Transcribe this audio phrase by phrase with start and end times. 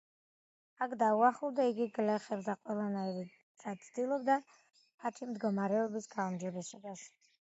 [0.83, 4.39] აქ დაუახლოვდა იგი გლეხებს და ყველანაირად ცდილობდა
[5.05, 7.05] მათი მდგომარეობის გაუმჯობესებას.